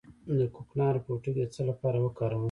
د 0.39 0.41
کوکنارو 0.55 1.03
پوټکی 1.05 1.31
د 1.35 1.39
څه 1.53 1.61
لپاره 1.69 1.97
وکاروم؟ 2.05 2.39